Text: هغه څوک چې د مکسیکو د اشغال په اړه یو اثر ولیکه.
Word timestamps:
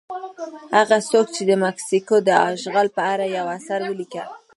هغه 0.77 0.97
څوک 1.11 1.27
چې 1.35 1.41
د 1.49 1.51
مکسیکو 1.65 2.15
د 2.27 2.29
اشغال 2.51 2.87
په 2.97 3.01
اړه 3.13 3.25
یو 3.37 3.45
اثر 3.57 3.79
ولیکه. 3.89 4.23